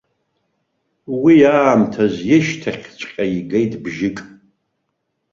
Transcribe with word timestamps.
Уи 1.21 1.35
аамҭаз 1.55 2.15
ишьҭахьҵәҟьа 2.35 3.25
игеит 3.37 3.73
бжьык. 3.83 4.17